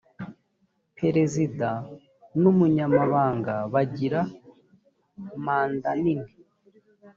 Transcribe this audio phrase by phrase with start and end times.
[0.99, 1.69] perezida
[2.41, 4.19] n umunyamabanga bagira
[5.45, 6.29] mandanini